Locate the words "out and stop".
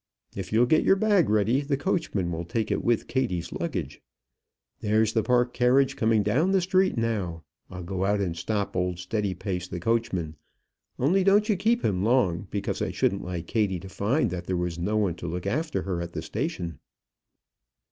8.03-8.75